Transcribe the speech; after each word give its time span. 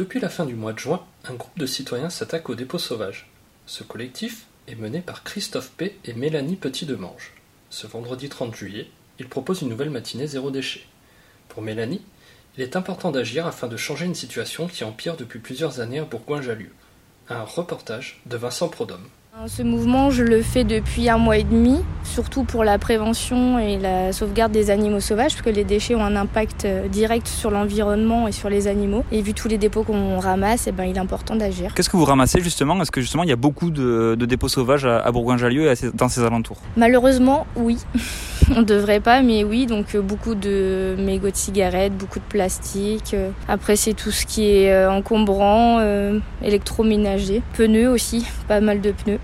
Depuis 0.00 0.18
la 0.18 0.30
fin 0.30 0.46
du 0.46 0.54
mois 0.54 0.72
de 0.72 0.78
juin, 0.78 1.02
un 1.28 1.34
groupe 1.34 1.58
de 1.58 1.66
citoyens 1.66 2.08
s'attaque 2.08 2.48
aux 2.48 2.54
dépôts 2.54 2.78
sauvages. 2.78 3.28
Ce 3.66 3.84
collectif 3.84 4.46
est 4.66 4.74
mené 4.74 5.02
par 5.02 5.24
Christophe 5.24 5.72
P. 5.76 5.98
et 6.06 6.14
Mélanie 6.14 6.56
Petit-Demange. 6.56 7.34
Ce 7.68 7.86
vendredi 7.86 8.30
30 8.30 8.54
juillet, 8.56 8.88
ils 9.18 9.28
proposent 9.28 9.60
une 9.60 9.68
nouvelle 9.68 9.90
matinée 9.90 10.26
zéro 10.26 10.50
déchet. 10.50 10.86
Pour 11.50 11.62
Mélanie, 11.62 12.00
il 12.56 12.62
est 12.62 12.76
important 12.76 13.10
d'agir 13.10 13.46
afin 13.46 13.68
de 13.68 13.76
changer 13.76 14.06
une 14.06 14.14
situation 14.14 14.68
qui 14.68 14.84
empire 14.84 15.18
depuis 15.18 15.38
plusieurs 15.38 15.80
années 15.80 15.98
à 15.98 16.04
Bourgoin-Jallieu. 16.06 16.72
Un 17.28 17.42
reportage 17.42 18.22
de 18.24 18.38
Vincent 18.38 18.70
Prodhomme. 18.70 19.06
Ce 19.48 19.62
mouvement, 19.62 20.10
je 20.10 20.24
le 20.24 20.40
fais 20.40 20.64
depuis 20.64 21.10
un 21.10 21.18
mois 21.18 21.36
et 21.36 21.44
demi, 21.44 21.84
surtout 22.10 22.44
pour 22.44 22.64
la 22.64 22.78
prévention 22.78 23.58
et 23.58 23.78
la 23.78 24.12
sauvegarde 24.12 24.52
des 24.52 24.70
animaux 24.70 25.00
sauvages, 25.00 25.32
parce 25.32 25.42
que 25.42 25.50
les 25.50 25.64
déchets 25.64 25.94
ont 25.94 26.04
un 26.04 26.16
impact 26.16 26.64
euh, 26.64 26.88
direct 26.88 27.26
sur 27.28 27.50
l'environnement 27.50 28.28
et 28.28 28.32
sur 28.32 28.50
les 28.50 28.66
animaux. 28.66 29.04
Et 29.12 29.22
vu 29.22 29.32
tous 29.32 29.48
les 29.48 29.58
dépôts 29.58 29.84
qu'on 29.84 30.18
ramasse, 30.18 30.66
eh 30.66 30.72
ben, 30.72 30.84
il 30.84 30.96
est 30.96 31.00
important 31.00 31.36
d'agir. 31.36 31.72
Qu'est-ce 31.74 31.88
que 31.88 31.96
vous 31.96 32.04
ramassez 32.04 32.40
justement? 32.40 32.80
Est-ce 32.82 32.90
que 32.90 33.00
justement 33.00 33.22
il 33.22 33.28
y 33.28 33.32
a 33.32 33.36
beaucoup 33.36 33.70
de, 33.70 34.16
de 34.18 34.26
dépôts 34.26 34.48
sauvages 34.48 34.84
à, 34.84 34.98
à 34.98 35.10
Bourgoin-Jallieu 35.12 35.70
et 35.70 35.74
dans 35.94 36.08
ses 36.08 36.22
alentours? 36.24 36.58
Malheureusement, 36.76 37.46
oui. 37.56 37.78
On 38.56 38.62
devrait 38.62 39.00
pas, 39.00 39.22
mais 39.22 39.44
oui. 39.44 39.66
Donc 39.66 39.94
euh, 39.94 40.02
beaucoup 40.02 40.34
de 40.34 40.96
mégots 40.98 41.30
de 41.30 41.36
cigarettes, 41.36 41.96
beaucoup 41.96 42.18
de 42.18 42.24
plastique. 42.24 43.14
Euh, 43.14 43.30
Après, 43.48 43.76
c'est 43.76 43.94
tout 43.94 44.10
ce 44.10 44.26
qui 44.26 44.44
est 44.50 44.86
encombrant, 44.86 45.78
euh, 45.80 46.18
électroménager, 46.42 47.42
pneus 47.52 47.88
aussi, 47.88 48.26
pas 48.48 48.60
mal 48.60 48.80
de 48.80 48.90
pneus 48.90 49.18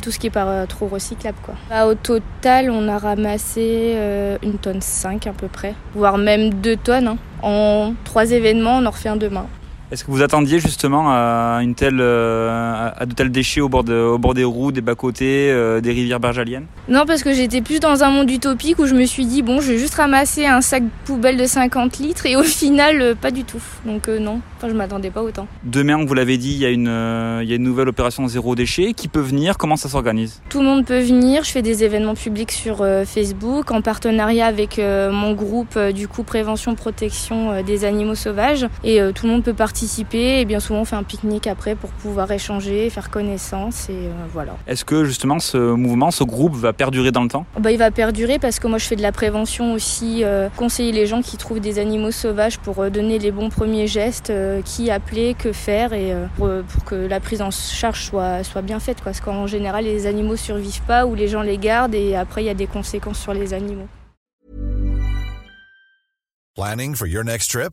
tout 0.00 0.10
ce 0.10 0.18
qui 0.18 0.28
est 0.28 0.30
pas 0.30 0.44
euh, 0.46 0.66
trop 0.66 0.86
recyclable 0.86 1.38
quoi. 1.42 1.54
Bah, 1.70 1.86
au 1.86 1.94
total, 1.94 2.70
on 2.70 2.88
a 2.88 2.98
ramassé 2.98 3.94
euh, 3.96 4.38
une 4.42 4.58
tonne 4.58 4.80
5 4.80 5.26
à 5.26 5.32
peu 5.32 5.48
près, 5.48 5.74
voire 5.94 6.18
même 6.18 6.54
deux 6.54 6.76
tonnes. 6.76 7.08
Hein. 7.08 7.18
En 7.42 7.94
trois 8.04 8.30
événements, 8.32 8.78
on 8.78 8.86
en 8.86 8.90
refait 8.90 9.08
un 9.08 9.16
demain. 9.16 9.46
Est-ce 9.90 10.04
que 10.04 10.10
vous 10.10 10.20
attendiez 10.20 10.58
justement 10.58 11.06
à, 11.08 11.60
une 11.62 11.74
telle, 11.74 12.00
euh, 12.02 12.90
à 12.94 13.06
de 13.06 13.14
tels 13.14 13.30
déchets 13.30 13.62
au 13.62 13.70
bord, 13.70 13.84
de, 13.84 13.94
au 13.94 14.18
bord 14.18 14.34
des 14.34 14.44
roues, 14.44 14.70
des 14.70 14.82
bas-côtés, 14.82 15.50
euh, 15.50 15.80
des 15.80 15.92
rivières 15.92 16.20
bergaliennes? 16.20 16.66
Non, 16.90 17.04
parce 17.06 17.22
que 17.22 17.32
j'étais 17.32 17.62
plus 17.62 17.80
dans 17.80 18.04
un 18.04 18.10
monde 18.10 18.30
utopique 18.30 18.78
où 18.78 18.84
je 18.84 18.94
me 18.94 19.06
suis 19.06 19.24
dit, 19.24 19.40
bon, 19.40 19.62
je 19.62 19.72
vais 19.72 19.78
juste 19.78 19.94
ramasser 19.94 20.44
un 20.44 20.60
sac 20.60 20.82
poubelle 21.06 21.38
de 21.38 21.46
50 21.46 22.00
litres 22.00 22.26
et 22.26 22.36
au 22.36 22.42
final, 22.42 23.00
euh, 23.00 23.14
pas 23.14 23.30
du 23.30 23.44
tout. 23.44 23.62
Donc 23.86 24.08
non, 24.08 24.42
enfin, 24.58 24.68
je 24.68 24.74
m'attendais 24.74 25.08
pas 25.08 25.22
autant. 25.22 25.46
Demain, 25.64 26.04
vous 26.04 26.12
l'avez 26.12 26.36
dit, 26.36 26.52
il 26.52 26.58
y, 26.58 26.66
a 26.66 26.70
une, 26.70 27.40
il 27.42 27.48
y 27.48 27.52
a 27.52 27.56
une 27.56 27.62
nouvelle 27.62 27.88
opération 27.88 28.28
zéro 28.28 28.54
déchet. 28.54 28.92
Qui 28.92 29.08
peut 29.08 29.20
venir 29.20 29.56
Comment 29.56 29.76
ça 29.76 29.88
s'organise? 29.88 30.42
Tout 30.50 30.58
le 30.58 30.66
monde 30.66 30.84
peut 30.84 31.00
venir. 31.00 31.44
Je 31.44 31.50
fais 31.50 31.62
des 31.62 31.82
événements 31.82 32.14
publics 32.14 32.52
sur 32.52 32.86
Facebook 33.06 33.70
en 33.70 33.80
partenariat 33.80 34.46
avec 34.46 34.78
mon 34.78 35.32
groupe, 35.32 35.78
du 35.94 36.08
coup, 36.08 36.24
Prévention 36.24 36.74
Protection 36.74 37.62
des 37.62 37.86
animaux 37.86 38.14
sauvages. 38.14 38.66
Et 38.84 39.00
tout 39.14 39.26
le 39.26 39.32
monde 39.32 39.42
peut 39.42 39.54
participer 39.54 39.77
participer 39.78 40.40
et 40.40 40.44
bien 40.44 40.58
souvent 40.58 40.80
on 40.80 40.84
fait 40.84 40.96
un 40.96 41.04
pique-nique 41.04 41.46
après 41.46 41.76
pour 41.76 41.90
pouvoir 41.90 42.32
échanger, 42.32 42.90
faire 42.90 43.10
connaissance 43.10 43.88
et 43.88 43.92
euh, 43.92 44.10
voilà. 44.32 44.56
Est-ce 44.66 44.84
que 44.84 45.04
justement 45.04 45.38
ce 45.38 45.56
mouvement, 45.56 46.10
ce 46.10 46.24
groupe 46.24 46.56
va 46.56 46.72
perdurer 46.72 47.12
dans 47.12 47.22
le 47.22 47.28
temps? 47.28 47.46
Bah, 47.60 47.70
Il 47.70 47.78
va 47.78 47.92
perdurer 47.92 48.40
parce 48.40 48.58
que 48.58 48.66
moi 48.66 48.78
je 48.78 48.86
fais 48.86 48.96
de 48.96 49.02
la 49.02 49.12
prévention 49.12 49.74
aussi, 49.74 50.24
euh, 50.24 50.48
conseiller 50.56 50.90
les 50.90 51.06
gens 51.06 51.22
qui 51.22 51.36
trouvent 51.36 51.60
des 51.60 51.78
animaux 51.78 52.10
sauvages 52.10 52.58
pour 52.58 52.80
euh, 52.80 52.90
donner 52.90 53.20
les 53.20 53.30
bons 53.30 53.50
premiers 53.50 53.86
gestes, 53.86 54.30
euh, 54.30 54.62
qui 54.62 54.90
appeler, 54.90 55.34
que 55.34 55.52
faire 55.52 55.92
et 55.92 56.12
euh, 56.12 56.26
pour, 56.36 56.50
pour, 56.66 56.84
que 56.84 56.96
la 56.96 57.20
prise 57.20 57.40
en 57.40 57.52
charge 57.52 58.02
soit, 58.02 58.42
soit 58.42 58.62
bien 58.62 58.80
faite. 58.80 58.96
Quoi. 58.96 59.12
Parce 59.12 59.20
qu'en 59.20 59.46
général 59.46 59.84
les 59.84 60.06
animaux 60.06 60.34
survivent 60.34 60.82
pas 60.88 61.06
ou 61.06 61.14
les 61.14 61.28
gens 61.28 61.42
les 61.42 61.56
gardent 61.56 61.94
et 61.94 62.16
après 62.16 62.42
il 62.42 62.46
y 62.46 62.50
a 62.50 62.54
des 62.54 62.66
conséquences 62.66 63.20
sur 63.20 63.32
les 63.32 63.54
animaux. 63.54 63.86
Planning 66.56 66.96
for 66.96 67.06
your 67.06 67.22
next 67.22 67.52
trip? 67.52 67.72